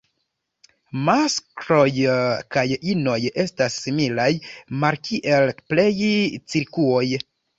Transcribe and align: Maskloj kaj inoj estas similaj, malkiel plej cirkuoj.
Maskloj 1.09 1.83
kaj 2.55 2.63
inoj 2.95 3.19
estas 3.45 3.77
similaj, 3.83 4.27
malkiel 4.85 5.53
plej 5.75 5.87
cirkuoj. 6.55 7.05